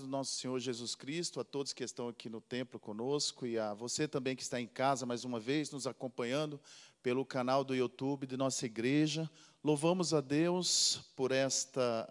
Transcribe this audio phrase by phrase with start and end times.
[0.00, 3.74] do nosso Senhor Jesus Cristo, a todos que estão aqui no templo conosco e a
[3.74, 6.58] você também que está em casa mais uma vez nos acompanhando
[7.02, 9.30] pelo canal do YouTube de nossa igreja.
[9.62, 12.10] Louvamos a Deus por esta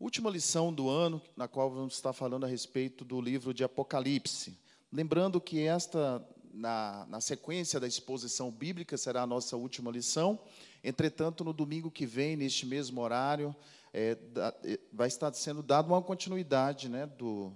[0.00, 4.58] última lição do ano, na qual vamos estar falando a respeito do livro de Apocalipse.
[4.90, 10.40] Lembrando que esta, na, na sequência da exposição bíblica, será a nossa última lição.
[10.82, 13.54] Entretanto, no domingo que vem, neste mesmo horário,
[13.92, 14.16] é,
[14.64, 17.52] é, vai estar sendo dada uma continuidade né, do,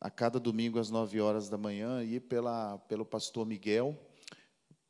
[0.00, 3.96] a cada domingo às 9 horas da manhã, e pela, pelo pastor Miguel.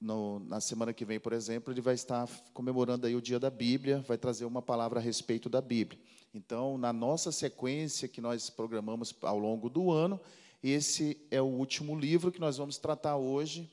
[0.00, 3.50] No, na semana que vem, por exemplo, ele vai estar comemorando aí o dia da
[3.50, 6.00] Bíblia, vai trazer uma palavra a respeito da Bíblia.
[6.32, 10.18] Então, na nossa sequência que nós programamos ao longo do ano,
[10.62, 13.70] esse é o último livro que nós vamos tratar hoje,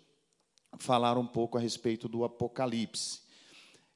[0.77, 3.21] falar um pouco a respeito do Apocalipse.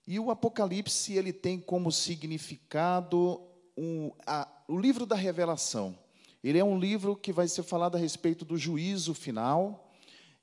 [0.08, 3.42] E o Apocalipse ele tem como significado
[3.78, 5.98] um, a, o livro da revelação.
[6.44, 9.92] Ele é um livro que vai ser falado a respeito do juízo final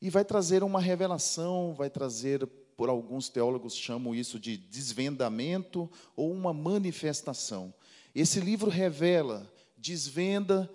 [0.00, 6.33] e vai trazer uma revelação, vai trazer, por alguns teólogos chamam isso de desvendamento ou
[6.33, 7.75] uma manifestação.
[8.15, 10.70] Esse livro revela, desvenda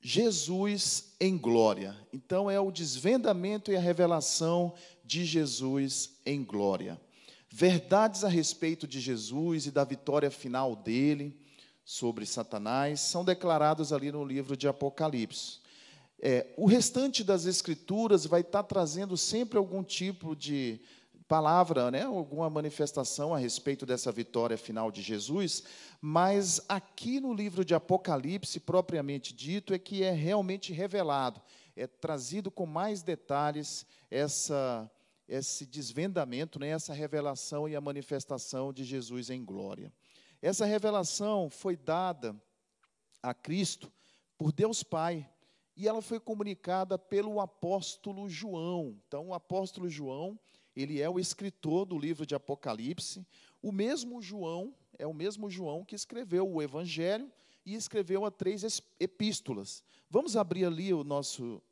[0.00, 1.94] Jesus em glória.
[2.10, 4.72] Então é o desvendamento e a revelação
[5.04, 6.98] de Jesus em glória
[7.50, 11.38] verdades a respeito de Jesus e da vitória final dele
[11.84, 15.60] sobre Satanás são declaradas ali no livro de Apocalipse.
[16.20, 20.80] É, o restante das Escrituras vai estar trazendo sempre algum tipo de
[21.28, 25.62] palavra, né, alguma manifestação a respeito dessa vitória final de Jesus,
[26.00, 31.40] mas aqui no livro de Apocalipse, propriamente dito, é que é realmente revelado,
[31.76, 34.90] é trazido com mais detalhes essa
[35.28, 39.92] esse desvendamento, né, essa revelação e a manifestação de Jesus em glória.
[40.40, 42.34] Essa revelação foi dada
[43.22, 43.92] a Cristo
[44.38, 45.28] por Deus Pai
[45.76, 48.96] e ela foi comunicada pelo apóstolo João.
[49.06, 50.38] Então, o apóstolo João,
[50.74, 53.24] ele é o escritor do livro de Apocalipse.
[53.60, 57.30] O mesmo João é o mesmo João que escreveu o Evangelho
[57.66, 59.84] e escreveu a três epístolas.
[60.08, 61.62] Vamos abrir ali o nosso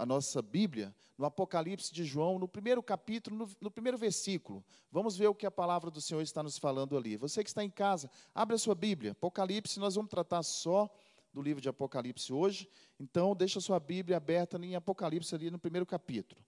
[0.00, 4.64] a nossa Bíblia, no Apocalipse de João, no primeiro capítulo, no, no, primeiro versículo.
[4.90, 7.18] Vamos ver o que a palavra do Senhor está nos falando ali.
[7.18, 9.12] Você que está em casa, abre a sua Bíblia.
[9.12, 10.88] Apocalipse, nós vamos tratar só
[11.34, 12.66] do livro de Apocalipse hoje.
[12.98, 16.40] Então, deixa a sua Bíblia aberta em Apocalipse ali no primeiro capítulo.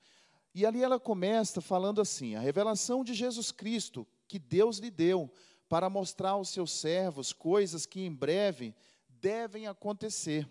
[0.55, 5.31] E ali ela começa falando assim: a revelação de Jesus Cristo que Deus lhe deu
[5.69, 8.75] para mostrar aos seus servos coisas que em breve
[9.21, 10.49] devem acontecer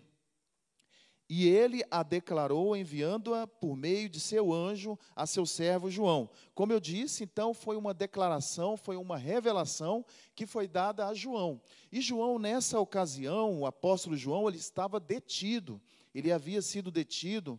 [1.28, 6.28] e ele a declarou enviando-a por meio de seu anjo a seu servo João.
[6.54, 11.60] Como eu disse, então foi uma declaração, foi uma revelação que foi dada a João.
[11.90, 15.80] E João, nessa ocasião, o apóstolo João, ele estava detido.
[16.14, 17.58] Ele havia sido detido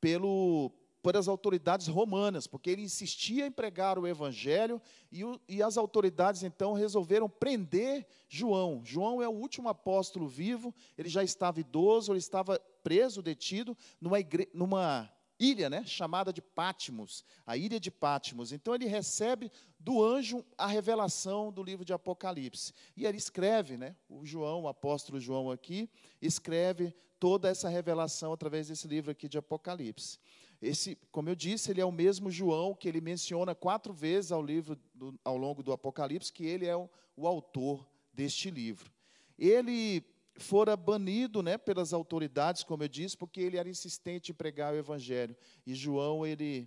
[0.00, 0.70] pelo,
[1.04, 4.80] por as autoridades romanas, porque ele insistia em pregar o evangelho
[5.12, 8.80] e, o, e, as autoridades então resolveram prender João.
[8.82, 14.18] João é o último apóstolo vivo, ele já estava idoso, ele estava preso, detido, numa,
[14.18, 14.48] igre...
[14.54, 18.50] numa ilha né, chamada de Pátimos, a ilha de Pátimos.
[18.50, 22.72] Então ele recebe do anjo a revelação do livro de Apocalipse.
[22.96, 25.86] E ele escreve, né, o João, o apóstolo João aqui,
[26.22, 30.18] escreve toda essa revelação através desse livro aqui de Apocalipse.
[30.64, 34.42] Esse, como eu disse, ele é o mesmo João que ele menciona quatro vezes ao,
[34.42, 38.90] livro do, ao longo do Apocalipse, que ele é o, o autor deste livro.
[39.38, 40.02] Ele
[40.36, 44.76] fora banido né, pelas autoridades, como eu disse, porque ele era insistente em pregar o
[44.76, 45.36] evangelho.
[45.66, 46.66] E João, ele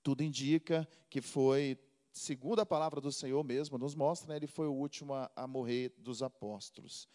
[0.00, 1.76] tudo indica que foi,
[2.12, 5.46] segundo a palavra do Senhor mesmo, nos mostra, né, ele foi o último a, a
[5.48, 7.08] morrer dos apóstolos.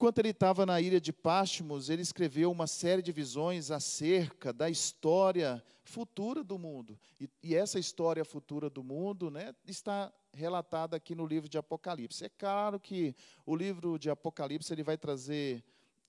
[0.00, 4.70] Enquanto ele estava na ilha de Pátimos, ele escreveu uma série de visões acerca da
[4.70, 6.98] história futura do mundo.
[7.20, 12.24] E, e essa história futura do mundo né, está relatada aqui no livro de Apocalipse.
[12.24, 15.62] É claro que o livro de Apocalipse ele vai trazer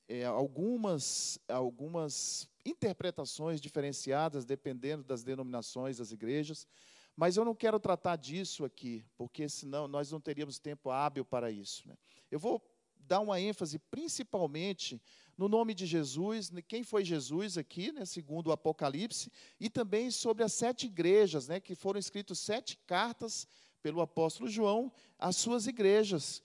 [0.08, 6.66] é, algumas, algumas interpretações diferenciadas, dependendo das denominações das igrejas,
[7.14, 11.52] mas eu não quero tratar disso aqui, porque senão nós não teríamos tempo hábil para
[11.52, 11.86] isso.
[11.90, 11.98] Né?
[12.32, 12.71] Eu vou
[13.08, 15.02] dá uma ênfase principalmente
[15.38, 20.44] no nome de Jesus, quem foi Jesus aqui, né, segundo o Apocalipse, e também sobre
[20.44, 23.48] as sete igrejas, né, que foram escritas sete cartas
[23.82, 26.44] pelo apóstolo João às suas igrejas.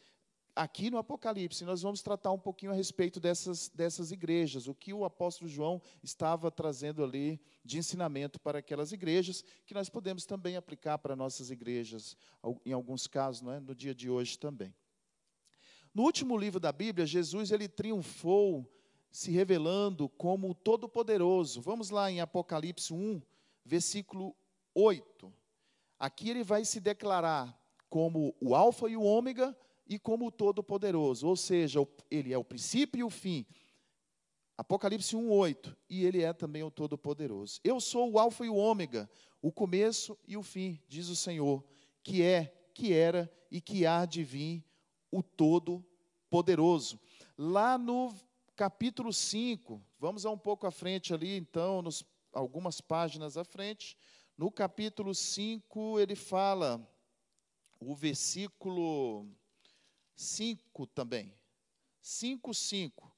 [0.54, 4.94] Aqui no Apocalipse, nós vamos tratar um pouquinho a respeito dessas, dessas igrejas, o que
[4.94, 10.56] o apóstolo João estava trazendo ali de ensinamento para aquelas igrejas, que nós podemos também
[10.56, 12.16] aplicar para nossas igrejas,
[12.64, 13.60] em alguns casos, não é?
[13.60, 14.74] no dia de hoje também.
[15.96, 18.70] No último livro da Bíblia, Jesus ele triunfou
[19.10, 21.62] se revelando como o Todo-Poderoso.
[21.62, 23.22] Vamos lá em Apocalipse 1,
[23.64, 24.36] versículo
[24.74, 25.32] 8.
[25.98, 27.58] Aqui ele vai se declarar
[27.88, 29.56] como o Alfa e o Ômega
[29.88, 33.46] e como o Todo-Poderoso, ou seja, ele é o princípio e o fim.
[34.54, 37.58] Apocalipse 1:8, e ele é também o todo-poderoso.
[37.64, 39.08] Eu sou o alfa e o ômega,
[39.40, 41.64] o começo e o fim, diz o Senhor,
[42.02, 44.65] que é, que era e que há de vir
[45.10, 47.00] o todo-poderoso.
[47.36, 48.14] Lá no
[48.54, 53.96] capítulo 5, vamos a um pouco à frente ali, então, nos, algumas páginas à frente,
[54.36, 56.86] no capítulo 5 ele fala
[57.80, 59.26] o versículo
[60.14, 61.34] 5 também.
[62.00, 63.16] 5, 5.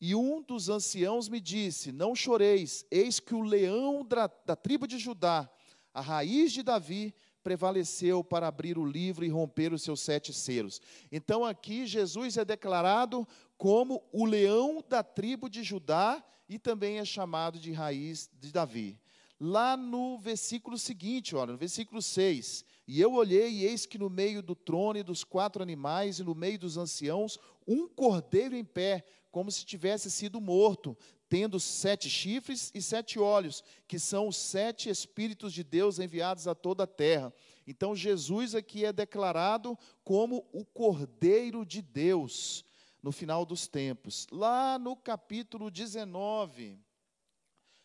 [0.00, 4.86] E um dos anciãos me disse: Não choreis, eis que o leão da, da, tribo
[4.86, 5.50] de Judá,
[5.92, 7.14] a raiz de Davi,
[7.50, 10.80] prevaleceu para abrir o livro e romper os seus sete selos.
[11.10, 13.26] Então aqui Jesus é declarado
[13.58, 18.96] como o leão da tribo de Judá e também é chamado de raiz de Davi.
[19.40, 24.08] Lá no versículo seguinte, olha, no versículo 6, e eu olhei, e eis que no
[24.08, 27.36] meio do trono e dos quatro animais, e no meio dos anciãos,
[27.66, 30.96] um cordeiro em pé, como se tivesse sido morto,
[31.30, 36.56] tendo sete chifres e sete olhos, que são os sete Espíritos de Deus enviados a
[36.56, 37.32] toda a terra.
[37.64, 42.64] Então, Jesus aqui é declarado como o Cordeiro de Deus
[43.00, 44.26] no final dos tempos.
[44.32, 46.76] Lá no capítulo 19,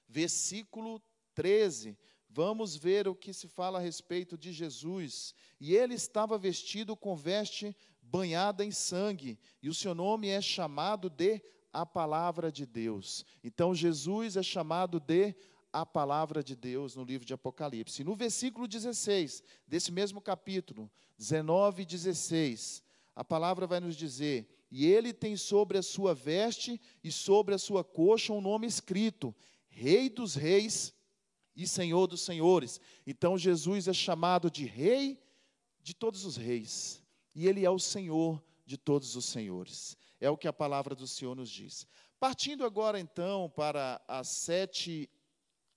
[0.09, 0.99] versículo
[1.35, 1.95] 13,
[2.27, 5.35] vamos ver o que se fala a respeito de Jesus.
[5.59, 11.09] E ele estava vestido com veste banhada em sangue, e o seu nome é chamado
[11.09, 11.41] de
[11.75, 13.25] a palavra de Deus.
[13.43, 15.35] Então Jesus é chamado de
[15.73, 18.01] a palavra de Deus no livro de Apocalipse.
[18.01, 22.81] No versículo 16 desse mesmo capítulo, 19 e 16,
[23.13, 27.57] a palavra vai nos dizer: E ele tem sobre a sua veste e sobre a
[27.57, 29.35] sua coxa um nome escrito:
[29.67, 30.93] Rei dos Reis
[31.53, 32.79] e Senhor dos Senhores.
[33.05, 35.21] Então Jesus é chamado de Rei
[35.83, 37.03] de todos os reis
[37.35, 39.95] e Ele é o Senhor de todos os senhores.
[40.25, 41.85] É o que a palavra do Senhor nos diz.
[42.19, 45.07] Partindo agora, então, para as sete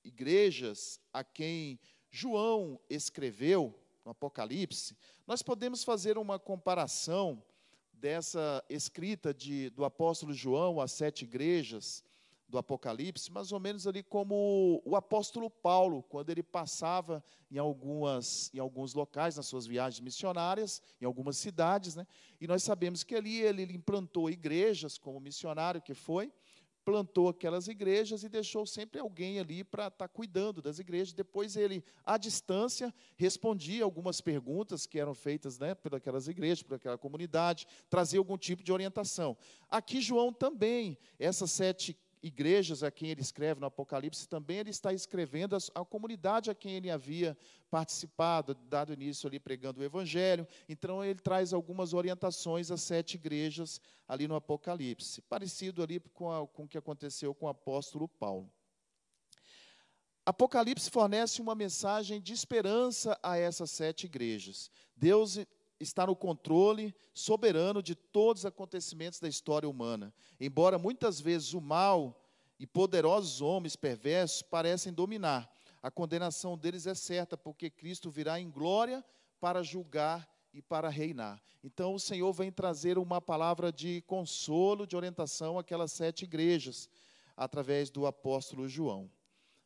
[0.03, 1.79] igrejas a quem
[2.11, 4.97] João escreveu no Apocalipse,
[5.27, 7.45] nós podemos fazer uma comparação
[7.93, 12.03] dessa escrita de, do apóstolo João às sete igrejas
[12.49, 18.51] do Apocalipse, mais ou menos ali como o apóstolo Paulo, quando ele passava em, algumas,
[18.55, 22.07] em alguns locais, nas suas viagens missionárias, em algumas cidades, né?
[22.41, 26.33] e nós sabemos que ali ele, implantou igrejas, como missionário que foi,
[26.89, 31.13] plantou aquelas igrejas e deixou sempre alguém ali para estar tá cuidando das igrejas.
[31.13, 36.77] Depois ele, à distância, respondia algumas perguntas que eram feitas né, por aquelas igrejas, por
[36.77, 39.37] aquela comunidade, trazia algum tipo de orientação.
[39.69, 44.93] Aqui João também, essas sete igrejas a quem ele escreve no Apocalipse, também ele está
[44.93, 47.37] escrevendo a, comunidade a quem ele havia
[47.71, 50.47] participado, dado início ali pregando o Evangelho.
[50.69, 56.47] Então ele traz algumas orientações às sete igrejas ali no Apocalipse, parecido ali com, a,
[56.47, 58.51] com o que aconteceu com o apóstolo Paulo.
[60.25, 64.71] Apocalipse fornece uma mensagem de esperança a essas sete igrejas.
[64.95, 65.39] Deus
[65.81, 70.13] está no controle soberano de todos os acontecimentos da história humana.
[70.41, 72.21] Embora muitas vezes o mal
[72.59, 75.51] e poderosos homens perversos parecem dominar,
[75.83, 79.05] a condenação deles é certa, porque Cristo virá em glória
[79.41, 81.41] para julgar e para reinar.
[81.63, 86.89] Então o Senhor vem trazer uma palavra de consolo, de orientação àquelas sete igrejas,
[87.37, 89.11] através do apóstolo João.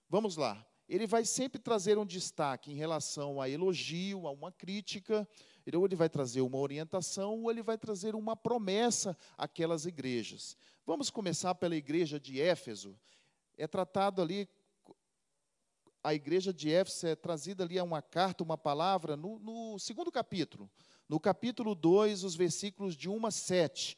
[0.08, 0.66] Vamos lá.
[0.88, 5.26] Ele vai sempre trazer um destaque em relação a elogio, a uma crítica,
[5.74, 10.56] ou ele vai trazer uma orientação, ou ele vai trazer uma promessa àquelas igrejas.
[10.84, 12.98] Vamos começar pela igreja de Éfeso.
[13.56, 14.48] É tratado ali,
[16.02, 20.10] a igreja de Éfeso é trazida ali a uma carta, uma palavra, no, no segundo
[20.10, 20.68] capítulo.
[21.08, 23.96] No capítulo 2, os versículos de 1 a 7.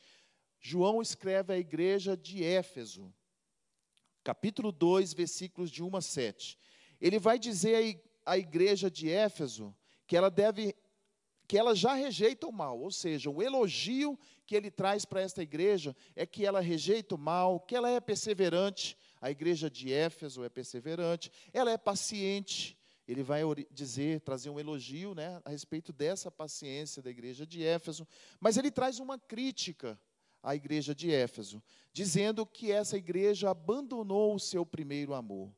[0.60, 3.12] João escreve à igreja de Éfeso.
[4.22, 6.58] Capítulo 2, versículos de 1 a 7.
[7.00, 9.74] Ele vai dizer à igreja de Éfeso
[10.06, 10.74] que ela deve
[11.46, 15.42] que ela já rejeita o mal, ou seja, o elogio que ele traz para esta
[15.42, 18.96] igreja é que ela rejeita o mal, que ela é perseverante.
[19.20, 22.78] A igreja de Éfeso é perseverante, ela é paciente.
[23.06, 28.08] Ele vai dizer, trazer um elogio né, a respeito dessa paciência da igreja de Éfeso,
[28.40, 30.00] mas ele traz uma crítica
[30.42, 35.54] à igreja de Éfeso, dizendo que essa igreja abandonou o seu primeiro amor.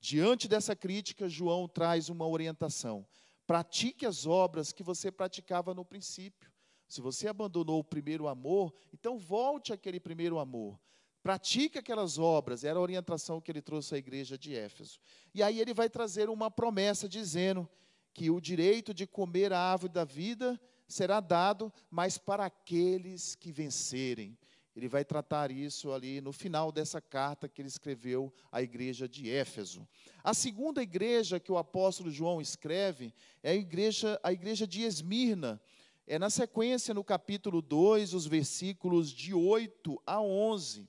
[0.00, 3.06] Diante dessa crítica, João traz uma orientação
[3.46, 6.50] pratique as obras que você praticava no princípio.
[6.88, 10.78] Se você abandonou o primeiro amor, então volte àquele primeiro amor.
[11.22, 15.00] Pratique aquelas obras, era a orientação que ele trouxe à igreja de Éfeso.
[15.34, 17.68] E aí ele vai trazer uma promessa dizendo
[18.14, 23.50] que o direito de comer a árvore da vida será dado, mas para aqueles que
[23.50, 24.38] vencerem.
[24.76, 29.30] Ele vai tratar isso ali no final dessa carta que ele escreveu à igreja de
[29.30, 29.88] Éfeso.
[30.22, 35.58] A segunda igreja que o apóstolo João escreve é a igreja, a igreja de Esmirna.
[36.06, 40.86] É na sequência, no capítulo 2, os versículos de 8 a 11.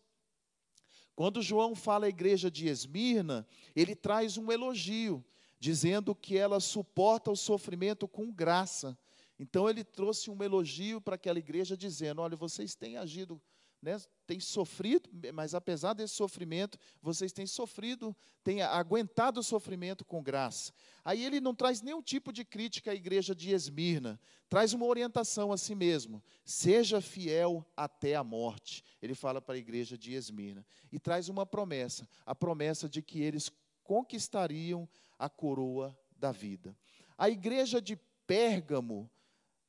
[1.16, 5.24] Quando João fala à igreja de Esmirna, ele traz um elogio,
[5.58, 8.98] dizendo que ela suporta o sofrimento com graça.
[9.40, 13.42] Então ele trouxe um elogio para aquela igreja, dizendo: Olha, vocês têm agido
[13.82, 20.22] né, têm sofrido, mas apesar desse sofrimento, vocês têm sofrido, têm aguentado o sofrimento com
[20.22, 20.74] graça.
[21.06, 24.20] Aí ele não traz nenhum tipo de crítica à igreja de Esmirna,
[24.50, 28.84] traz uma orientação a si mesmo: seja fiel até a morte.
[29.02, 30.66] Ele fala para a igreja de Esmirna.
[30.92, 33.52] E traz uma promessa: a promessa de que eles
[33.84, 36.76] conquistariam a coroa da vida.
[37.18, 39.10] A igreja de Pérgamo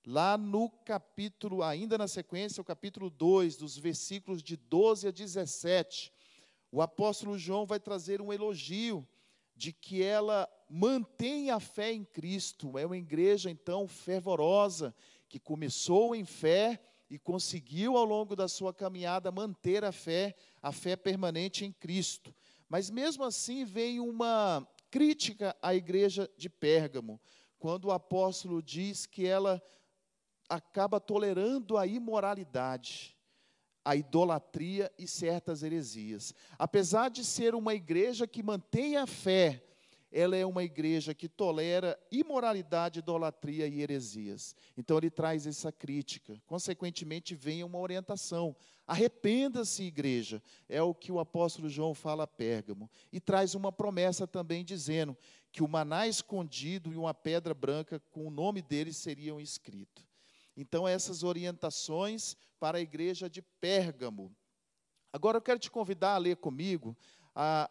[0.08, 6.10] lá no capítulo, ainda na sequência, o capítulo 2, dos versículos de 12 a 17,
[6.72, 9.06] o apóstolo João vai trazer um elogio
[9.54, 12.78] de que ela mantém a fé em Cristo.
[12.78, 14.94] É uma igreja, então, fervorosa,
[15.28, 20.72] que começou em fé e conseguiu, ao longo da sua caminhada, manter a fé, a
[20.72, 22.34] fé permanente em Cristo.
[22.66, 27.20] Mas, mesmo assim, vem uma crítica à igreja de Pérgamo,
[27.58, 29.62] quando o apóstolo diz que ela
[30.48, 33.16] acaba tolerando a imoralidade,
[33.84, 36.34] a idolatria e certas heresias.
[36.58, 39.62] Apesar de ser uma igreja que mantém a fé,
[40.10, 44.56] ela é uma igreja que tolera imoralidade, idolatria e heresias.
[44.76, 46.40] Então ele traz essa crítica.
[46.46, 48.56] Consequentemente, vem uma orientação.
[48.86, 52.90] Arrependa-se, igreja, é o que o apóstolo João fala a Pérgamo.
[53.12, 55.16] E traz uma promessa também dizendo
[55.52, 60.07] que o maná escondido e uma pedra branca com o nome dele seriam escritos.
[60.60, 64.34] Então, essas orientações para a igreja de Pérgamo.
[65.12, 66.96] Agora eu quero te convidar a ler comigo
[67.32, 67.70] a,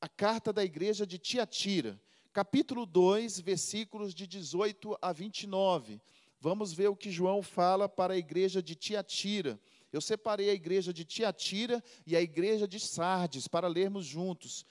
[0.00, 2.00] a carta da igreja de Tiatira,
[2.32, 6.00] capítulo 2, versículos de 18 a 29.
[6.40, 9.60] Vamos ver o que João fala para a igreja de Tiatira.
[9.92, 14.64] Eu separei a igreja de Tiatira e a igreja de Sardes para lermos juntos,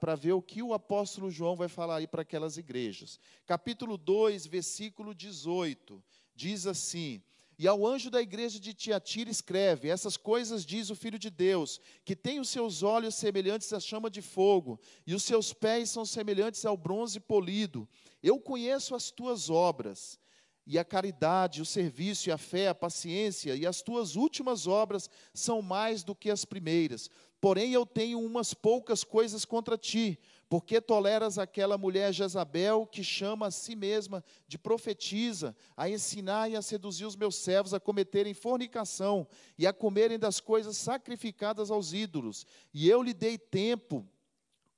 [0.00, 3.20] para ver o que o apóstolo João vai falar aí para aquelas igrejas.
[3.46, 6.02] Capítulo 2, versículo 18
[6.38, 7.20] diz assim:
[7.58, 11.80] E ao anjo da igreja de Tiatira escreve: Essas coisas diz o Filho de Deus,
[12.04, 16.04] que tem os seus olhos semelhantes à chama de fogo, e os seus pés são
[16.06, 17.88] semelhantes ao bronze polido.
[18.22, 20.18] Eu conheço as tuas obras,
[20.64, 25.10] e a caridade, o serviço, e a fé, a paciência, e as tuas últimas obras
[25.34, 27.10] são mais do que as primeiras.
[27.40, 30.18] Porém, eu tenho umas poucas coisas contra ti
[30.48, 36.56] porque toleras aquela mulher Jezabel que chama a si mesma de profetisa, a ensinar e
[36.56, 39.28] a seduzir os meus servos a cometerem fornicação
[39.58, 42.46] e a comerem das coisas sacrificadas aos ídolos?
[42.72, 44.08] E eu lhe dei tempo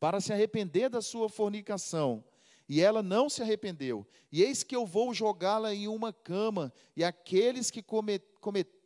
[0.01, 2.25] para se arrepender da sua fornicação.
[2.69, 4.07] E ela não se arrependeu.
[4.31, 7.85] E eis que eu vou jogá-la em uma cama, e aqueles que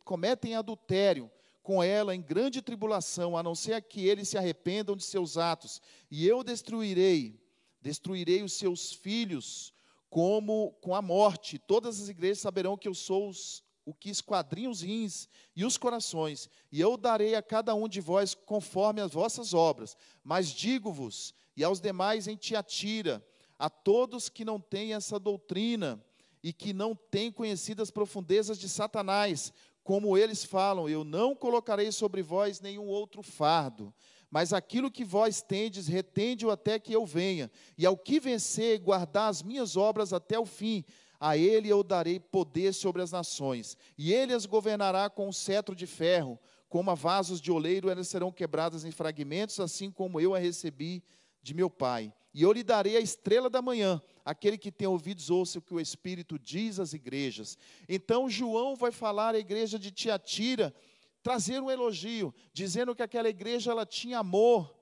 [0.03, 1.31] cometem adultério
[1.65, 5.81] com ela em grande tribulação, a não ser que eles se arrependam de seus atos,
[6.11, 7.41] e eu destruirei,
[7.81, 9.73] destruirei os seus filhos
[10.07, 11.57] como com a morte.
[11.57, 15.75] Todas as igrejas saberão que eu sou os, o que esquadrinha os rins e os
[15.75, 19.97] corações, e eu darei a cada um de vós conforme as vossas obras.
[20.23, 23.25] Mas digo-vos, e aos demais em Tiatira,
[23.57, 25.99] a todos que não têm essa doutrina,
[26.45, 29.51] e que não têm conhecido as profundezas de Satanás,
[29.85, 33.93] como eles falam, eu não colocarei sobre vós nenhum outro fardo,
[34.31, 37.51] mas aquilo que vós tendes, retende-o até que eu venha.
[37.77, 40.83] E ao que vencer, guardar as minhas obras até o fim,
[41.19, 45.75] a ele eu darei poder sobre as nações, e ele as governará com um cetro
[45.75, 50.33] de ferro, como a vasos de oleiro, elas serão quebradas em fragmentos, assim como eu
[50.33, 51.03] a recebi
[51.43, 52.11] de meu Pai.
[52.35, 54.01] E eu lhe darei a estrela da manhã.
[54.25, 57.57] Aquele que tem ouvidos, ouça o que o Espírito diz às igrejas.
[57.87, 60.75] Então, João vai falar à igreja de Tiatira,
[61.23, 64.77] trazer um elogio, dizendo que aquela igreja ela tinha amor,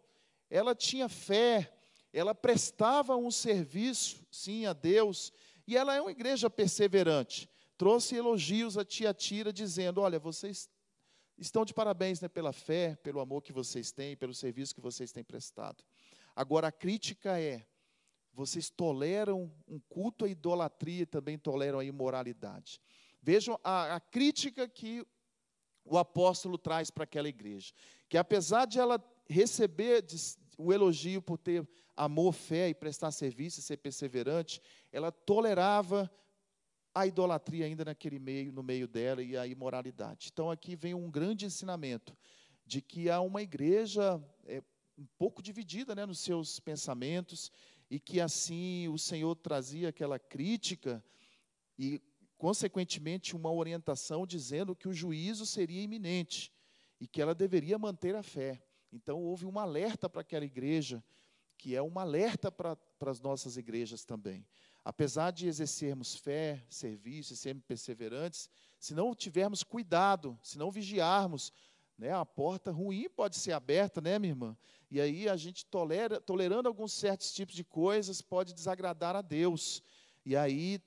[0.50, 1.72] ela tinha fé,
[2.12, 5.32] ela prestava um serviço, sim, a Deus,
[5.68, 7.48] e ela é uma igreja perseverante.
[7.78, 10.68] Trouxe elogios a Tiatira, dizendo: Olha, vocês
[11.38, 15.12] estão de parabéns né, pela fé, pelo amor que vocês têm, pelo serviço que vocês
[15.12, 15.84] têm prestado.
[16.36, 17.66] Agora, a crítica é:
[18.34, 22.82] vocês toleram um culto à idolatria e também toleram a imoralidade.
[23.22, 25.06] Vejam a, a crítica que
[25.86, 27.74] o apóstolo traz para aquela igreja.
[28.10, 30.06] Que apesar de ela receber
[30.58, 34.62] o elogio por ter amor, fé e prestar serviço e ser perseverante,
[34.92, 36.10] ela tolerava
[36.94, 40.30] a idolatria ainda naquele meio, no meio dela e a imoralidade.
[40.32, 42.16] Então aqui vem um grande ensinamento
[42.66, 44.24] de que há uma igreja
[44.98, 47.52] um pouco dividida né, nos seus pensamentos
[47.90, 51.04] e que assim o Senhor trazia aquela crítica
[51.78, 52.02] e,
[52.38, 56.52] consequentemente, uma orientação dizendo que o juízo seria iminente
[57.00, 58.64] e que ela deveria manter a fé.
[58.92, 61.04] Então, houve um alerta para aquela igreja,
[61.58, 64.46] que é um alerta para, as nossas igrejas também.
[64.86, 71.52] Apesar de exercermos fé, serviço e sermos perseverantes, se não tivermos cuidado, se não vigiarmos,
[71.98, 74.58] né, a porta ruim pode ser aberta, né, minha irmã?
[74.90, 79.82] E aí a gente tolera, tolerando alguns certos tipos de coisas, pode desagradar a Deus.
[80.26, 80.82] E aí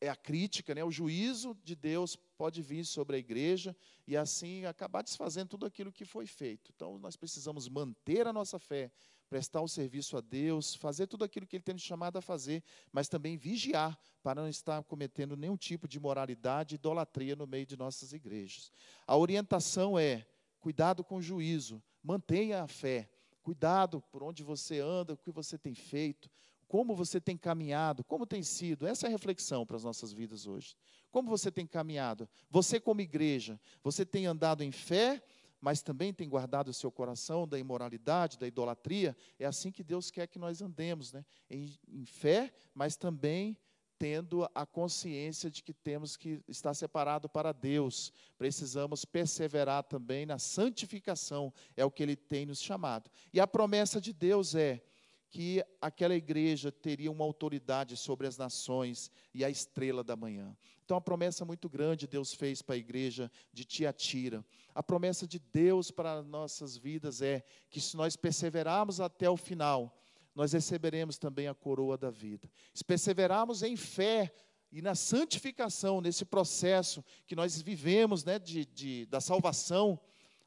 [0.00, 3.74] é a crítica, né, o juízo de Deus pode vir sobre a igreja
[4.06, 6.70] e assim acabar desfazendo tudo aquilo que foi feito.
[6.74, 8.90] Então nós precisamos manter a nossa fé,
[9.28, 12.62] prestar o serviço a Deus, fazer tudo aquilo que Ele tem nos chamado a fazer,
[12.92, 17.76] mas também vigiar para não estar cometendo nenhum tipo de imoralidade, idolatria no meio de
[17.76, 18.70] nossas igrejas.
[19.06, 20.26] A orientação é
[20.64, 23.06] cuidado com o juízo, mantenha a fé,
[23.44, 26.30] Cuidado por onde você anda, o que você tem feito,
[26.66, 28.86] como você tem caminhado, como tem sido.
[28.86, 30.74] Essa é a reflexão para as nossas vidas hoje.
[31.12, 32.26] Como você tem caminhado?
[32.50, 35.22] Você, como igreja, você tem andado em fé,
[35.60, 39.14] mas também tem guardado o seu coração da imoralidade, da idolatria?
[39.38, 41.22] É assim que Deus quer que nós andemos, né?
[41.50, 43.58] em, em fé, mas também
[44.04, 48.12] tendo a consciência de que temos que estar separado para Deus.
[48.36, 53.10] Precisamos perseverar também na santificação, é o que ele tem nos chamado.
[53.32, 54.84] E a promessa de Deus é
[55.30, 60.54] que aquela igreja teria uma autoridade sobre as nações e a estrela da manhã.
[60.84, 64.44] Então, a promessa muito grande Deus fez para a igreja de Tiatira.
[64.74, 69.98] A promessa de Deus para nossas vidas é que se nós perseverarmos até o final,
[70.34, 72.50] nós receberemos também a coroa da vida.
[72.72, 74.34] Se perseverarmos em fé
[74.72, 80.00] e na santificação, nesse processo que nós vivemos né, de, de, da salvação,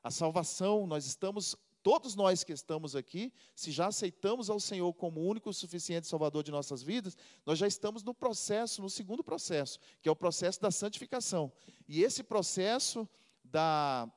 [0.04, 5.22] a salvação, nós estamos, todos nós que estamos aqui, se já aceitamos ao Senhor como
[5.22, 9.80] único e suficiente Salvador de nossas vidas, nós já estamos no processo, no segundo processo,
[10.02, 11.52] que é o processo da santificação.
[11.88, 13.08] E esse processo
[13.44, 14.12] da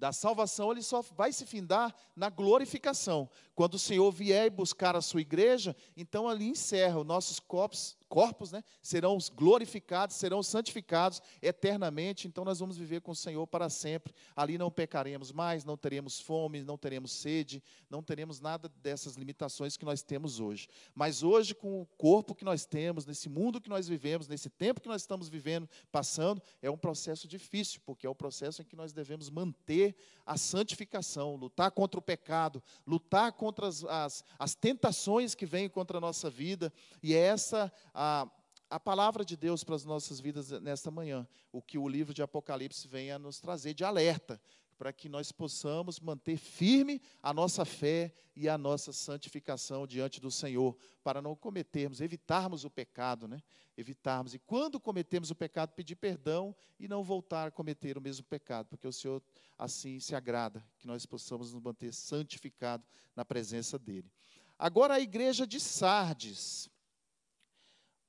[0.00, 3.28] da salvação, ele só vai se findar na glorificação.
[3.54, 8.50] Quando o Senhor vier buscar a sua igreja, então ali encerra os nossos corpos, corpos
[8.50, 14.12] né, serão glorificados, serão santificados eternamente, então nós vamos viver com o Senhor para sempre.
[14.34, 19.76] Ali não pecaremos mais, não teremos fome, não teremos sede, não teremos nada dessas limitações
[19.76, 20.68] que nós temos hoje.
[20.92, 24.80] Mas hoje, com o corpo que nós temos, nesse mundo que nós vivemos, nesse tempo
[24.80, 28.74] que nós estamos vivendo, passando, é um processo difícil, porque é o processo em que
[28.74, 29.94] nós devemos manter
[30.26, 35.98] a santificação, lutar contra o pecado, lutar contra as, as, as tentações que vêm contra
[35.98, 38.26] a nossa vida, e é essa a,
[38.70, 42.22] a palavra de Deus para as nossas vidas nesta manhã, o que o livro de
[42.22, 44.40] Apocalipse vem a nos trazer de alerta,
[44.78, 50.30] para que nós possamos manter firme a nossa fé e a nossa santificação diante do
[50.30, 53.42] Senhor, para não cometermos, evitarmos o pecado, né?
[53.76, 54.32] Evitarmos.
[54.32, 58.68] E quando cometemos o pecado, pedir perdão e não voltar a cometer o mesmo pecado,
[58.68, 59.22] porque o Senhor
[59.58, 64.10] assim se agrada, que nós possamos nos manter santificados na presença dEle.
[64.58, 66.69] Agora a igreja de Sardes.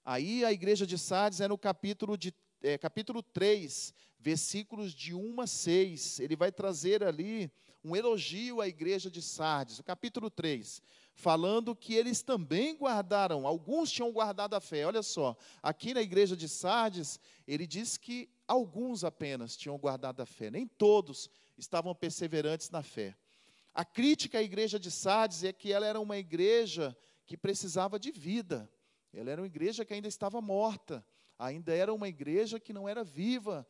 [0.03, 2.33] Aí a igreja de Sardes é no capítulo, de,
[2.63, 6.19] é, capítulo 3, versículos de 1 a 6.
[6.19, 7.51] Ele vai trazer ali
[7.83, 10.81] um elogio à igreja de Sardes, o capítulo 3,
[11.13, 14.85] falando que eles também guardaram, alguns tinham guardado a fé.
[14.85, 20.25] Olha só, aqui na igreja de Sardes, ele diz que alguns apenas tinham guardado a
[20.25, 23.15] fé, nem todos estavam perseverantes na fé.
[23.73, 28.11] A crítica à igreja de Sardes é que ela era uma igreja que precisava de
[28.11, 28.69] vida.
[29.13, 31.05] Ela era uma igreja que ainda estava morta,
[31.37, 33.67] ainda era uma igreja que não era viva,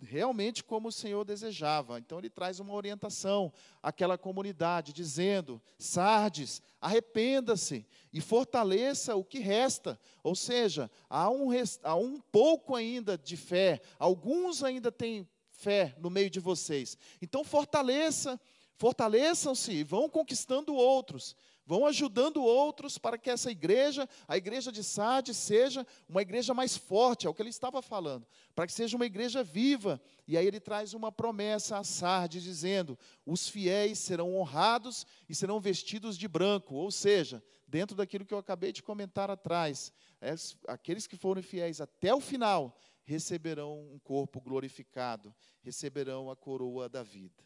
[0.00, 1.98] realmente como o Senhor desejava.
[1.98, 9.98] Então ele traz uma orientação àquela comunidade, dizendo: Sardes, arrependa-se e fortaleça o que resta.
[10.22, 11.48] Ou seja, há um,
[11.82, 16.96] há um pouco ainda de fé, alguns ainda têm fé no meio de vocês.
[17.20, 18.40] Então fortaleça,
[18.76, 21.34] fortaleçam-se, vão conquistando outros
[21.66, 26.76] vão ajudando outros para que essa igreja, a igreja de Sardes, seja uma igreja mais
[26.76, 30.00] forte, é o que ele estava falando, para que seja uma igreja viva.
[30.28, 35.60] E aí ele traz uma promessa a Sardes, dizendo: os fiéis serão honrados e serão
[35.60, 40.34] vestidos de branco, ou seja, dentro daquilo que eu acabei de comentar atrás, é,
[40.68, 47.02] aqueles que foram fiéis até o final receberão um corpo glorificado, receberão a coroa da
[47.02, 47.44] vida.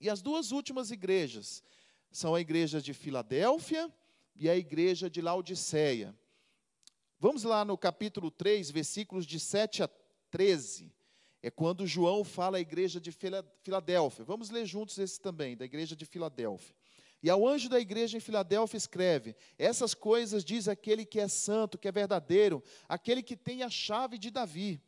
[0.00, 1.62] E as duas últimas igrejas
[2.10, 3.90] são a igreja de Filadélfia
[4.34, 6.14] e a igreja de Laodiceia.
[7.18, 9.90] Vamos lá no capítulo 3, versículos de 7 a
[10.30, 10.92] 13.
[11.42, 13.12] É quando João fala à igreja de
[13.62, 14.24] Filadélfia.
[14.24, 16.74] Vamos ler juntos esse também, da igreja de Filadélfia.
[17.22, 21.78] E ao anjo da igreja em Filadélfia escreve: Essas coisas diz aquele que é santo,
[21.78, 24.82] que é verdadeiro, aquele que tem a chave de Davi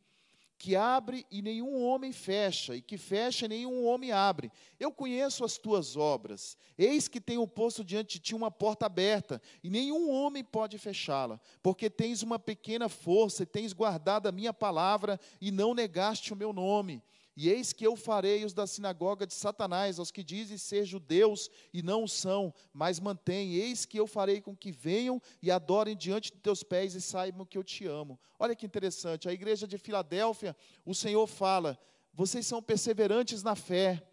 [0.63, 4.49] que abre e nenhum homem fecha, e que fecha e nenhum homem abre.
[4.79, 6.57] Eu conheço as tuas obras.
[6.77, 11.37] Eis que tenho posto diante de ti uma porta aberta, e nenhum homem pode fechá-la,
[11.61, 16.37] porque tens uma pequena força e tens guardado a minha palavra e não negaste o
[16.37, 17.03] meu nome.
[17.35, 21.49] E eis que eu farei os da sinagoga de Satanás, aos que dizem ser judeus
[21.73, 23.55] e não o são, mas mantém.
[23.55, 27.45] Eis que eu farei com que venham e adorem diante de teus pés e saibam
[27.45, 28.19] que eu te amo.
[28.37, 31.79] Olha que interessante, a igreja de Filadélfia, o Senhor fala:
[32.13, 34.07] vocês são perseverantes na fé.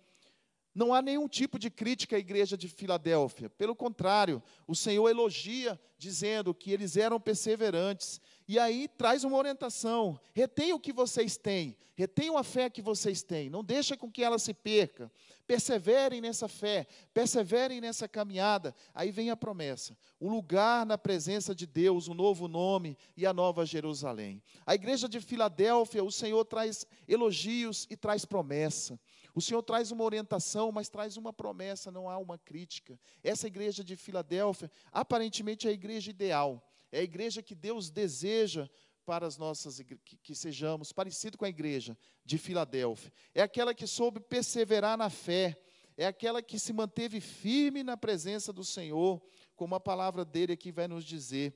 [0.74, 3.50] Não há nenhum tipo de crítica à igreja de Filadélfia.
[3.50, 8.20] Pelo contrário, o Senhor elogia, dizendo que eles eram perseverantes.
[8.50, 13.22] E aí traz uma orientação: retenham o que vocês têm, retenham a fé que vocês
[13.22, 15.08] têm, não deixa com que ela se perca.
[15.46, 16.84] Perseverem nessa fé,
[17.14, 18.74] perseverem nessa caminhada.
[18.92, 23.32] Aí vem a promessa: o lugar na presença de Deus, o novo nome e a
[23.32, 24.42] nova Jerusalém.
[24.66, 28.98] A igreja de Filadélfia, o Senhor traz elogios e traz promessa.
[29.32, 32.98] O Senhor traz uma orientação, mas traz uma promessa, não há uma crítica.
[33.22, 36.60] Essa igreja de Filadélfia, aparentemente é a igreja ideal
[36.92, 38.68] é a igreja que Deus deseja
[39.05, 43.12] para as nossas que, que sejamos parecido com a igreja de Filadélfia.
[43.35, 45.61] É aquela que soube perseverar na fé,
[45.96, 49.20] é aquela que se manteve firme na presença do Senhor,
[49.57, 51.55] como a palavra dele aqui vai nos dizer.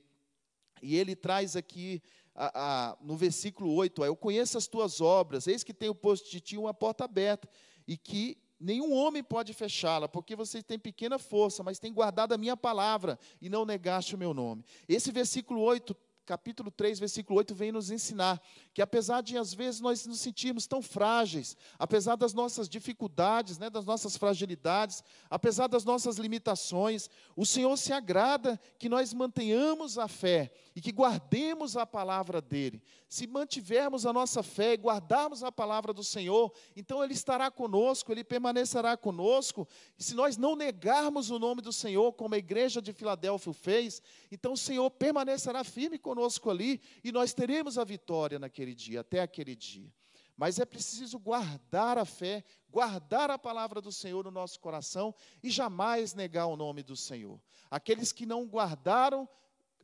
[0.81, 2.01] E ele traz aqui
[2.33, 6.41] a, a, no versículo 8: Eu conheço as tuas obras, eis que tenho posto de
[6.41, 7.49] ti uma porta aberta,
[7.87, 12.37] e que nenhum homem pode fechá-la, porque você tem pequena força, mas tem guardado a
[12.37, 14.63] minha palavra e não negaste o meu nome.
[14.87, 18.41] Esse versículo 8 capítulo 3, versículo 8, vem nos ensinar
[18.75, 23.69] que apesar de às vezes nós nos sentirmos tão frágeis, apesar das nossas dificuldades, né,
[23.69, 30.09] das nossas fragilidades, apesar das nossas limitações, o Senhor se agrada que nós mantenhamos a
[30.09, 32.83] fé e que guardemos a palavra dele.
[33.07, 38.11] Se mantivermos a nossa fé e guardarmos a palavra do Senhor, então ele estará conosco,
[38.11, 39.65] ele permanecerá conosco.
[39.97, 44.01] E se nós não negarmos o nome do Senhor, como a igreja de Filadélfia fez,
[44.29, 49.19] então o Senhor permanecerá firme conosco ali e nós teremos a vitória naquele dia, até
[49.19, 49.91] aquele dia.
[50.37, 55.49] Mas é preciso guardar a fé, guardar a palavra do Senhor no nosso coração e
[55.49, 57.39] jamais negar o nome do Senhor.
[57.69, 59.29] Aqueles que não guardaram,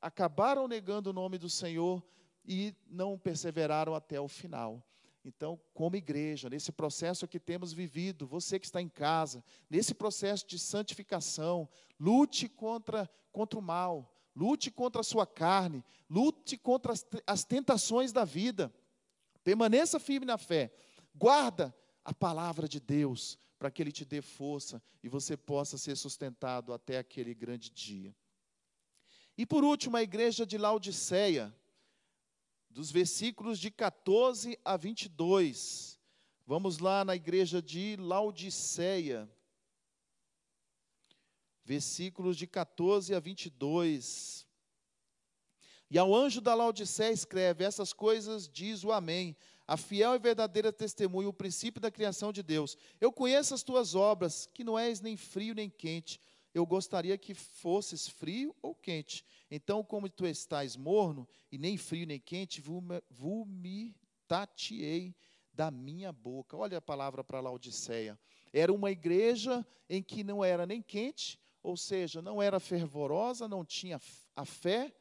[0.01, 2.03] acabaram negando o nome do Senhor
[2.45, 4.83] e não perseveraram até o final.
[5.23, 10.45] Então, como igreja, nesse processo que temos vivido, você que está em casa, nesse processo
[10.47, 17.05] de santificação, lute contra, contra o mal, lute contra a sua carne, lute contra as,
[17.25, 18.73] as tentações da vida,
[19.43, 20.73] permaneça firme na fé,
[21.15, 25.95] guarda a palavra de Deus, para que Ele te dê força e você possa ser
[25.95, 28.15] sustentado até aquele grande dia.
[29.37, 31.55] E por último, a igreja de Laodiceia,
[32.69, 35.99] dos versículos de 14 a 22.
[36.45, 39.29] Vamos lá na igreja de Laodiceia,
[41.71, 44.45] versículos de 14 a 22.
[45.89, 49.35] E ao anjo da Laodiceia escreve: Essas coisas diz o Amém,
[49.67, 52.77] a fiel e verdadeira testemunha, o princípio da criação de Deus.
[52.99, 56.19] Eu conheço as tuas obras, que não és nem frio nem quente
[56.53, 59.25] eu gostaria que fosses frio ou quente.
[59.49, 62.61] Então, como tu estás morno, e nem frio nem quente,
[63.09, 65.15] vomitar-te-ei
[65.53, 66.57] da minha boca.
[66.57, 68.19] Olha a palavra para Laodiceia.
[68.51, 73.63] Era uma igreja em que não era nem quente, ou seja, não era fervorosa, não
[73.63, 73.99] tinha
[74.35, 74.93] a fé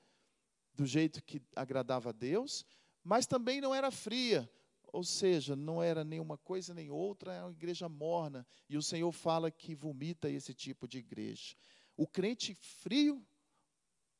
[0.75, 2.65] do jeito que agradava a Deus,
[3.03, 4.51] mas também não era fria,
[4.93, 8.47] ou seja, não era nem uma coisa nem outra, é uma igreja morna.
[8.69, 11.55] E o Senhor fala que vomita esse tipo de igreja.
[11.97, 13.25] O crente frio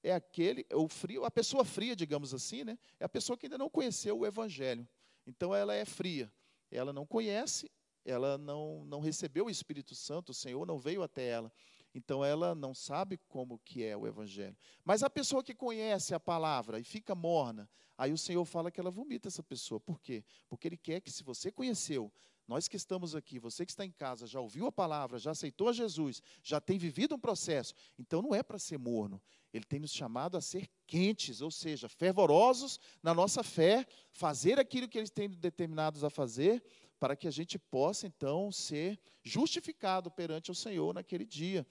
[0.03, 2.79] é aquele, o frio, a pessoa fria, digamos assim, né?
[2.99, 4.89] É a pessoa que ainda não conheceu o evangelho.
[5.27, 6.33] Então ela é fria.
[6.71, 7.71] Ela não conhece,
[8.05, 11.53] ela não, não recebeu o Espírito Santo, o Senhor não veio até ela.
[11.95, 14.57] Então ela não sabe como que é o evangelho.
[14.85, 18.81] Mas a pessoa que conhece a palavra e fica morna, aí o Senhor fala que
[18.81, 19.81] ela vomita essa pessoa.
[19.81, 20.25] Por quê?
[20.49, 22.13] Porque ele quer que se você conheceu,
[22.51, 25.73] nós que estamos aqui, você que está em casa, já ouviu a palavra, já aceitou
[25.73, 29.23] Jesus, já tem vivido um processo, então não é para ser morno.
[29.53, 34.89] Ele tem nos chamado a ser quentes, ou seja, fervorosos na nossa fé, fazer aquilo
[34.89, 36.61] que eles têm determinados a fazer,
[37.01, 41.67] para que a gente possa então ser justificado perante o Senhor naquele dia.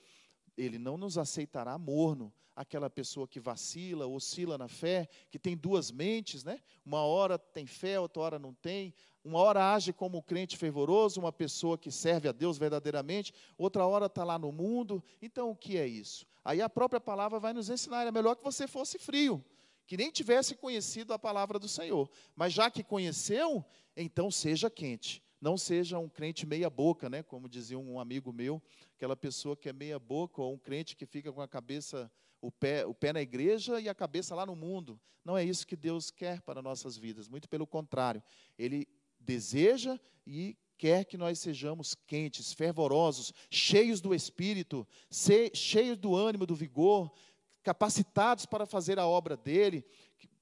[0.58, 5.92] Ele não nos aceitará morno, aquela pessoa que vacila, oscila na fé, que tem duas
[5.92, 6.60] mentes, né?
[6.84, 8.94] Uma hora tem fé, outra hora não tem.
[9.24, 13.86] Uma hora age como um crente fervoroso, uma pessoa que serve a Deus verdadeiramente, outra
[13.86, 15.02] hora está lá no mundo.
[15.22, 16.26] Então, o que é isso?
[16.44, 19.44] Aí a própria palavra vai nos ensinar: é melhor que você fosse frio,
[19.86, 22.10] que nem tivesse conhecido a palavra do Senhor.
[22.36, 23.64] Mas já que conheceu,
[24.02, 25.24] então seja quente.
[25.42, 27.24] Não seja um crente meia-boca, né?
[27.24, 28.62] como dizia um amigo meu,
[28.96, 32.86] aquela pessoa que é meia-boca, ou um crente que fica com a cabeça, o pé,
[32.86, 35.00] o pé na igreja e a cabeça lá no mundo.
[35.24, 38.22] Não é isso que Deus quer para nossas vidas, muito pelo contrário.
[38.58, 38.88] Ele
[39.20, 44.88] deseja e quer que nós sejamos quentes, fervorosos, cheios do espírito,
[45.54, 47.12] cheios do ânimo, do vigor,
[47.62, 49.86] capacitados para fazer a obra dele,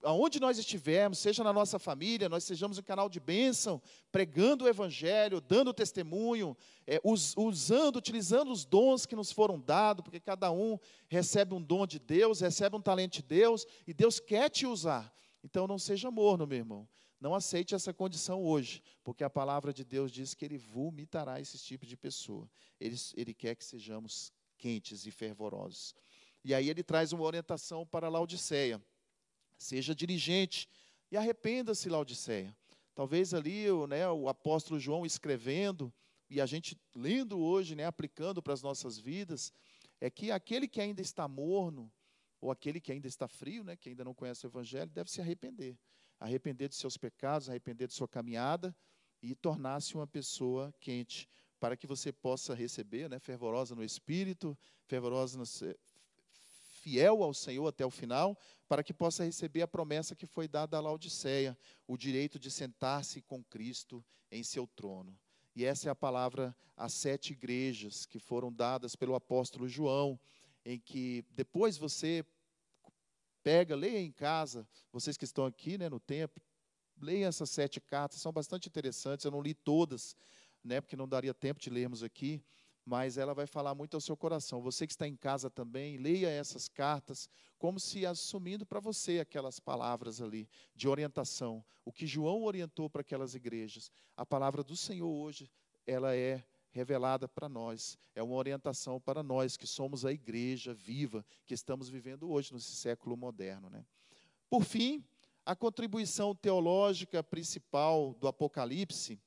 [0.04, 3.82] aonde nós estivermos, seja na nossa família, nós sejamos um canal de bênção,
[4.12, 6.56] pregando o Evangelho, dando testemunho,
[6.86, 11.62] é, us, usando, utilizando os dons que nos foram dados, porque cada um recebe um
[11.62, 15.14] dom de Deus, recebe um talento de Deus, e Deus quer te usar.
[15.44, 16.88] Então não seja morno, meu irmão.
[17.20, 21.58] Não aceite essa condição hoje, porque a palavra de Deus diz que Ele vomitará esse
[21.58, 22.48] tipo de pessoa.
[22.80, 25.96] Ele, ele quer que sejamos quentes e fervorosos.
[26.44, 28.82] E aí ele traz uma orientação para Laodiceia.
[29.58, 30.70] Seja dirigente
[31.12, 32.56] e arrependa-se, Laodiceia.
[32.94, 35.94] Talvez ali né, o apóstolo João escrevendo,
[36.30, 39.54] e a gente lendo hoje, né, aplicando para as nossas vidas,
[40.02, 41.92] é que aquele que ainda está morno,
[42.42, 45.22] ou aquele que ainda está frio, né, que ainda não conhece o Evangelho, deve se
[45.22, 45.78] arrepender.
[46.20, 48.76] Arrepender de seus pecados, arrepender de sua caminhada
[49.22, 51.28] e tornar-se uma pessoa quente,
[51.60, 55.44] para que você possa receber, né, fervorosa no espírito, fervorosa no,
[56.88, 60.78] fiel ao Senhor até o final, para que possa receber a promessa que foi dada
[60.78, 65.20] a Laodiceia, o direito de sentar-se com Cristo em seu trono.
[65.54, 70.18] E essa é a palavra às sete igrejas que foram dadas pelo apóstolo João,
[70.64, 72.26] em que depois você
[73.44, 76.42] pega, leia em casa, vocês que estão aqui né, no templo,
[77.02, 80.16] leiam essas sete cartas, são bastante interessantes, eu não li todas,
[80.64, 82.42] né, porque não daria tempo de lermos aqui,
[82.88, 84.62] mas ela vai falar muito ao seu coração.
[84.62, 89.60] Você que está em casa também, leia essas cartas como se assumindo para você aquelas
[89.60, 93.92] palavras ali de orientação, o que João orientou para aquelas igrejas.
[94.16, 95.52] A palavra do Senhor hoje,
[95.86, 101.26] ela é revelada para nós, é uma orientação para nós que somos a igreja viva
[101.46, 103.86] que estamos vivendo hoje nesse século moderno, né?
[104.50, 105.04] Por fim,
[105.46, 109.20] a contribuição teológica principal do Apocalipse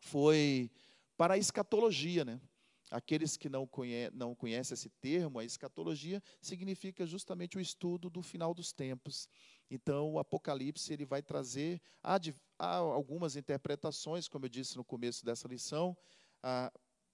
[0.00, 0.70] foi
[1.18, 2.40] para a escatologia, né?
[2.90, 8.22] Aqueles que não, conhe não conhecem esse termo, a escatologia significa justamente o estudo do
[8.22, 9.28] final dos tempos.
[9.70, 11.82] Então, o Apocalipse ele vai trazer
[12.58, 15.96] algumas interpretações, como eu disse no começo dessa lição,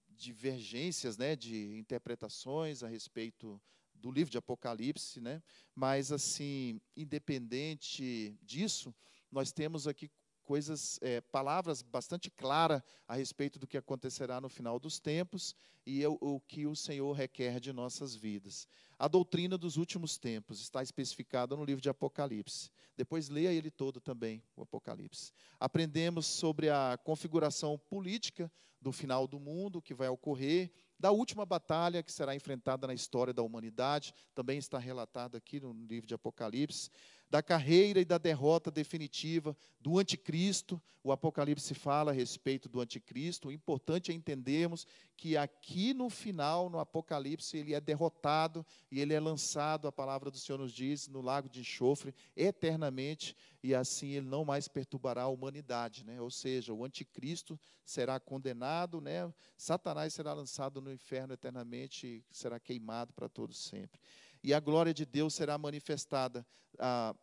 [0.07, 3.61] divergências né, de interpretações a respeito
[3.93, 5.41] do livro de Apocalipse, né?
[5.73, 8.93] mas, assim, independente disso,
[9.31, 10.09] nós temos aqui
[10.45, 15.55] coisas, é, palavras bastante claras a respeito do que acontecerá no final dos tempos
[15.85, 18.67] e é o, que o Senhor requer de nossas vidas.
[18.97, 22.71] A doutrina dos últimos tempos está especificada no livro de Apocalipse.
[22.95, 25.33] Depois leia ele todo também, o Apocalipse.
[25.59, 32.03] Aprendemos sobre a configuração política do final do mundo que vai ocorrer, da última batalha
[32.03, 36.89] que será enfrentada na história da humanidade, também está relatado aqui no livro de Apocalipse
[37.29, 40.81] da carreira e da derrota definitiva do anticristo.
[41.03, 43.47] O Apocalipse fala a respeito do anticristo.
[43.47, 49.13] O importante é entendermos que aqui no final, no Apocalipse, ele é derrotado e ele
[49.13, 54.09] é lançado, a palavra do Senhor nos diz, no lago de enxofre eternamente, e assim
[54.11, 56.21] ele não mais perturbará a humanidade, né?
[56.21, 59.31] Ou seja, o anticristo será condenado, né?
[59.57, 63.99] Satanás será lançado no inferno eternamente e será queimado para todos sempre
[64.45, 66.45] e a glória de Deus será manifestada.
[66.77, 67.15] Ah,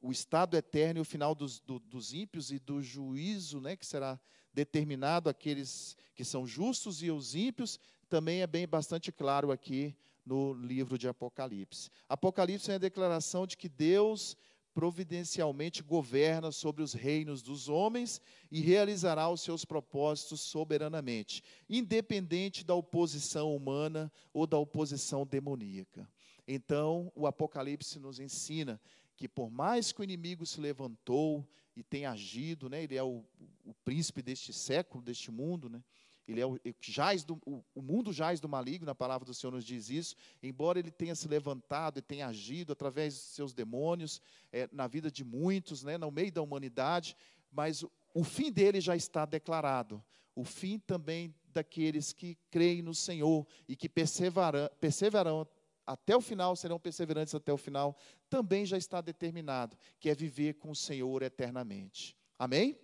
[0.00, 3.86] o estado eterno e o final dos, do, dos ímpios e do juízo, né, que
[3.86, 4.18] será
[4.52, 7.78] determinado aqueles que são justos e os ímpios,
[8.08, 11.88] também é bem bastante claro aqui no livro de Apocalipse.
[12.08, 14.36] Apocalipse é a declaração de que Deus
[14.74, 22.74] providencialmente governa sobre os reinos dos homens e realizará os seus propósitos soberanamente, independente da
[22.74, 26.08] oposição humana ou da oposição demoníaca.
[26.46, 28.80] Então, o Apocalipse nos ensina
[29.16, 33.24] que por mais que o inimigo se levantou e tenha agido, né, ele é o,
[33.64, 35.82] o príncipe deste século, deste mundo, né,
[36.26, 39.64] ele é o, jaz do, o, mundo jaz do maligno, a palavra do Senhor nos
[39.64, 44.20] diz isso, embora ele tenha se levantado e tenha agido através de seus demônios
[44.52, 47.16] é, na vida de muitos, né, no meio da humanidade,
[47.50, 50.02] mas o, o fim dele já está declarado.
[50.34, 55.46] O fim também daqueles que creem no Senhor e que perseveram, perseverarão
[55.86, 57.96] até o final, serão perseverantes até o final,
[58.30, 62.16] também já está determinado, que é viver com o Senhor eternamente.
[62.38, 62.78] Amém?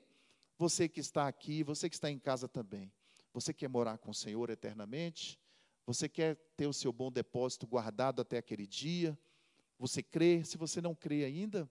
[0.56, 2.92] Você que está aqui, você que está em casa também.
[3.32, 5.38] Você quer morar com o Senhor eternamente?
[5.86, 9.18] Você quer ter o seu bom depósito guardado até aquele dia?
[9.78, 10.44] Você crê?
[10.44, 11.70] Se você não crê ainda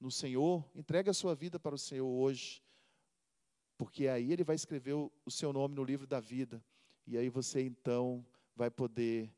[0.00, 2.62] no Senhor, entregue a sua vida para o Senhor hoje,
[3.78, 6.62] porque aí Ele vai escrever o, seu nome no livro da vida,
[7.06, 9.32] e aí você então vai poder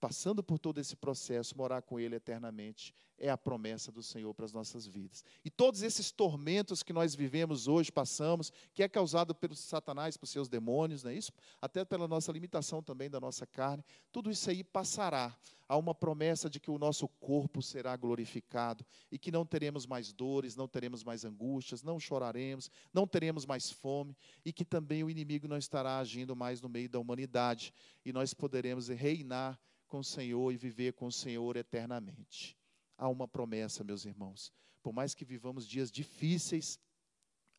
[0.00, 4.44] passando por todo esse processo, morar com Ele eternamente, é a promessa do Senhor para
[4.44, 5.24] as nossas vidas.
[5.44, 10.26] E todos esses tormentos que nós vivemos hoje, passamos, que é causado pelo Satanás, por
[10.26, 11.32] seus demônios, não é isso?
[11.60, 15.34] Até pela nossa limitação também da nossa carne, tudo isso aí passará.
[15.68, 20.12] Há uma promessa de que o nosso corpo será glorificado e que não teremos mais
[20.12, 25.10] dores, não teremos mais angústias, não choraremos, não teremos mais fome e que também o
[25.10, 30.04] inimigo não estará agindo mais no meio da humanidade e nós poderemos reinar com o
[30.04, 32.56] Senhor e viver com o Senhor eternamente.
[32.98, 34.52] Há uma promessa, meus irmãos.
[34.82, 36.78] Por mais que vivamos dias difíceis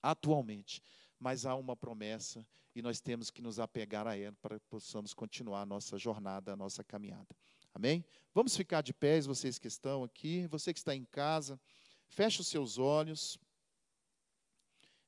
[0.01, 0.81] atualmente,
[1.19, 5.13] mas há uma promessa e nós temos que nos apegar a ela para que possamos
[5.13, 7.35] continuar a nossa jornada, a nossa caminhada.
[7.73, 8.05] Amém?
[8.33, 11.59] Vamos ficar de pés, vocês que estão aqui, você que está em casa,
[12.07, 13.37] feche os seus olhos,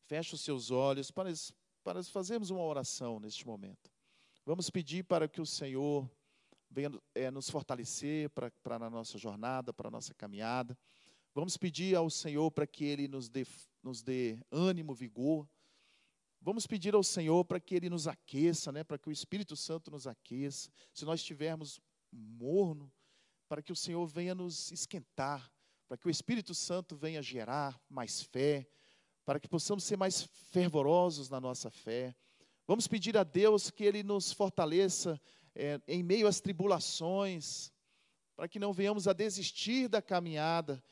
[0.06, 1.32] feche os seus olhos para,
[1.84, 3.92] para fazermos uma oração neste momento.
[4.46, 6.10] Vamos pedir para que o Senhor
[6.70, 10.78] venha é, nos fortalecer para a nossa jornada, para a nossa caminhada.
[11.34, 13.46] Vamos pedir ao Senhor para que Ele nos dê,
[13.84, 15.48] nos dê ânimo, vigor.
[16.42, 19.92] Vamos pedir ao Senhor para que Ele nos aqueça, né, para que o Espírito Santo
[19.92, 20.72] nos aqueça.
[20.94, 21.80] Se nós estivermos
[22.12, 22.92] morno,
[23.48, 25.52] para que o Senhor venha nos esquentar,
[25.88, 28.68] para que o Espírito Santo venha gerar mais fé,
[29.26, 32.16] para que possamos ser mais fervorosos na nossa fé.
[32.68, 35.20] Vamos pedir a Deus que Ele nos fortaleça
[35.56, 37.72] é, em meio às tribulações,
[38.36, 40.84] para que não venhamos a desistir da caminhada.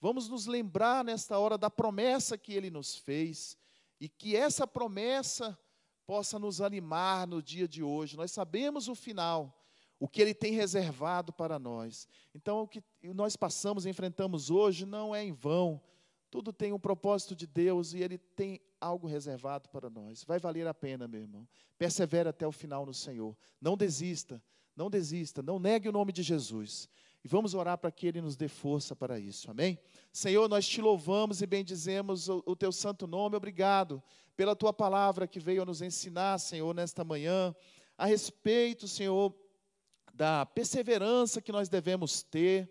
[0.00, 3.56] Vamos nos lembrar nesta hora da promessa que Ele nos fez
[4.00, 5.58] e que essa promessa
[6.06, 8.16] possa nos animar no dia de hoje.
[8.16, 9.64] Nós sabemos o final,
[9.98, 12.08] o que Ele tem reservado para nós.
[12.34, 15.80] Então, o que nós passamos, enfrentamos hoje, não é em vão.
[16.34, 20.24] Tudo tem um propósito de Deus e Ele tem algo reservado para nós.
[20.24, 21.46] Vai valer a pena, meu irmão.
[21.78, 23.36] Persevere até o final no Senhor.
[23.60, 24.42] Não desista,
[24.74, 26.88] não desista, não negue o nome de Jesus.
[27.22, 29.78] E vamos orar para que Ele nos dê força para isso, amém?
[30.12, 34.02] Senhor, nós te louvamos e bendizemos o, o Teu santo nome, obrigado
[34.36, 37.54] pela Tua palavra que veio nos ensinar, Senhor, nesta manhã,
[37.96, 39.32] a respeito, Senhor,
[40.12, 42.68] da perseverança que nós devemos ter,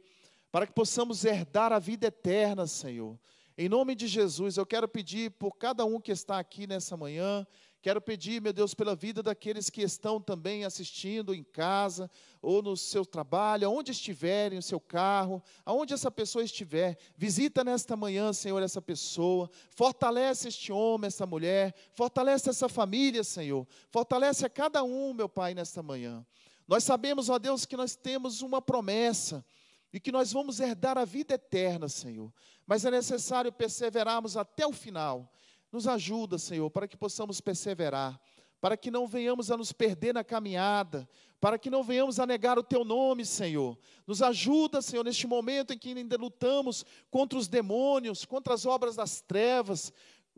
[0.52, 3.18] para que possamos herdar a vida eterna, Senhor.
[3.56, 7.46] Em nome de Jesus, eu quero pedir por cada um que está aqui nessa manhã,
[7.84, 12.10] quero pedir, meu Deus, pela vida daqueles que estão também assistindo em casa
[12.42, 17.96] ou no seu trabalho, aonde estiverem, no seu carro, aonde essa pessoa estiver, visita nesta
[17.96, 24.50] manhã, Senhor, essa pessoa, fortalece este homem, essa mulher, fortalece essa família, Senhor, fortalece a
[24.50, 26.26] cada um, meu Pai, nesta manhã.
[26.68, 29.46] Nós sabemos, ó Deus, que nós temos uma promessa
[29.94, 32.34] e que nós vamos herdar a vida eterna, Senhor.
[32.66, 35.32] Mas é necessário perseverarmos até o final.
[35.72, 38.20] Nos ajuda, Senhor, para que possamos perseverar,
[38.60, 41.08] para que não venhamos a nos perder na caminhada,
[41.40, 43.78] para que não venhamos a negar o Teu nome, Senhor.
[44.08, 48.96] Nos ajuda, Senhor, neste momento em que ainda lutamos contra os demônios, contra as obras
[48.96, 49.94] das trevas.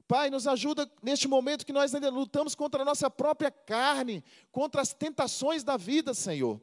[0.07, 4.81] Pai, nos ajuda neste momento que nós ainda lutamos contra a nossa própria carne, contra
[4.81, 6.59] as tentações da vida, Senhor.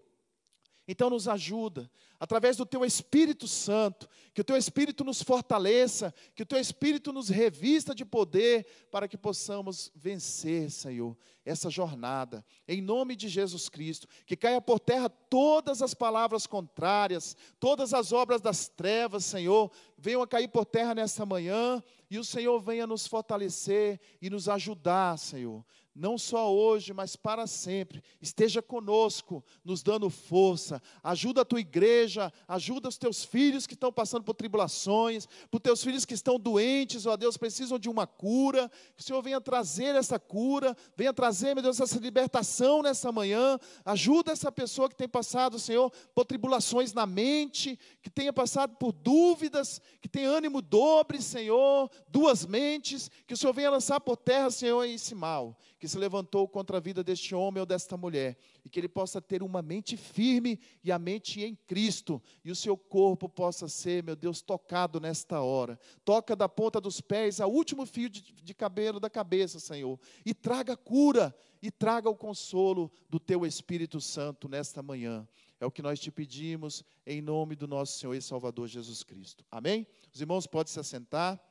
[0.86, 1.90] Então, nos ajuda,
[2.22, 7.12] através do Teu Espírito Santo, que o Teu Espírito nos fortaleça, que o Teu Espírito
[7.12, 13.68] nos revista de poder, para que possamos vencer, Senhor, essa jornada, em nome de Jesus
[13.68, 14.06] Cristo.
[14.24, 20.22] Que caia por terra todas as palavras contrárias, todas as obras das trevas, Senhor, venham
[20.22, 25.18] a cair por terra nesta manhã, e o Senhor venha nos fortalecer e nos ajudar,
[25.18, 28.02] Senhor, não só hoje, mas para sempre.
[28.20, 30.82] Esteja conosco, nos dando força.
[31.02, 32.11] Ajuda a tua igreja,
[32.48, 37.06] ajuda os teus filhos que estão passando por tribulações, por teus filhos que estão doentes,
[37.06, 38.70] ó Deus, precisam de uma cura.
[38.96, 43.58] Que o Senhor venha trazer essa cura, venha trazer, meu Deus, essa libertação nessa manhã.
[43.84, 48.92] Ajuda essa pessoa que tem passado, Senhor, por tribulações na mente, que tenha passado por
[48.92, 54.50] dúvidas, que tenha ânimo dobre, Senhor, duas mentes, que o Senhor venha lançar por terra,
[54.50, 58.70] Senhor, esse mal que se levantou contra a vida deste homem ou desta mulher, e
[58.70, 62.76] que ele possa ter uma mente firme e a mente em Cristo, e o seu
[62.76, 65.76] corpo possa ser, meu Deus, tocado nesta hora.
[66.04, 70.32] Toca da ponta dos pés ao último fio de, de cabelo da cabeça, Senhor, e
[70.32, 75.26] traga cura, e traga o consolo do teu Espírito Santo nesta manhã.
[75.58, 79.44] É o que nós te pedimos, em nome do nosso Senhor e Salvador Jesus Cristo.
[79.50, 79.84] Amém?
[80.14, 81.42] Os irmãos podem se assentar.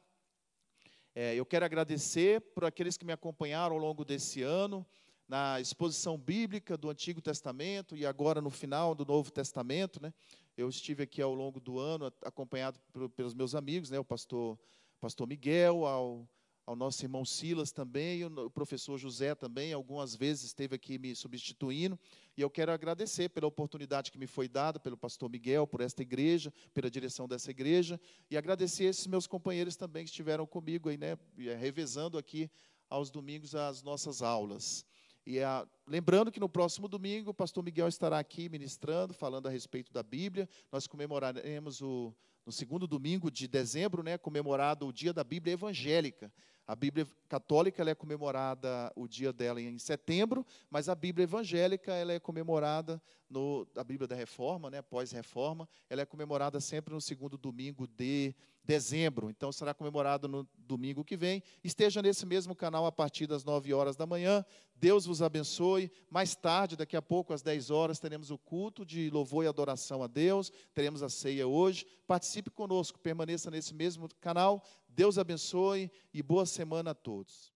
[1.14, 4.86] É, eu quero agradecer por aqueles que me acompanharam ao longo desse ano,
[5.28, 10.02] na exposição bíblica do Antigo Testamento e agora no final do Novo Testamento.
[10.02, 10.14] Né?
[10.56, 12.80] Eu estive aqui ao longo do ano, acompanhado
[13.16, 14.00] pelos meus amigos, né?
[14.00, 14.58] o pastor,
[15.02, 16.26] pastor Miguel, ao
[16.72, 22.00] ao nosso irmão Silas também, o professor José também, algumas vezes esteve aqui me substituindo,
[22.38, 26.02] e eu quero agradecer pela oportunidade que me foi dada pelo pastor Miguel, por esta
[26.02, 28.00] igreja, pela direção dessa igreja,
[28.30, 32.50] e agradecer esses meus companheiros também que estiveram comigo aí, né, eh, revezando aqui
[32.90, 34.86] aos domingos as nossas aulas.
[35.26, 39.52] E a, lembrando que no próximo domingo o pastor Miguel estará aqui ministrando, falando a
[39.52, 40.48] respeito da Bíblia.
[40.72, 42.16] Nós comemoraremos o,
[42.46, 46.32] no segundo domingo de dezembro, né, comemorado o Dia da Bíblia Evangélica.
[46.72, 51.92] A Bíblia católica ela é comemorada o dia dela em setembro, mas a Bíblia evangélica
[51.92, 57.02] ela é comemorada no a Bíblia da Reforma, né, pós-reforma, ela é comemorada sempre no
[57.02, 58.34] segundo domingo de
[58.64, 59.30] dezembro.
[59.30, 61.44] Então será comemorado no domingo que vem.
[61.64, 64.46] Esteja nesse mesmo canal a partir das 9 horas da manhã.
[64.76, 65.92] Deus vos abençoe.
[66.10, 70.02] Mais tarde, daqui a pouco às 10 horas, teremos o culto de louvor e adoração
[70.04, 70.52] a Deus.
[70.74, 71.86] Teremos a ceia hoje.
[72.08, 74.64] Participe conosco, permaneça nesse mesmo canal.
[74.88, 77.51] Deus abençoe e boa semana a todos.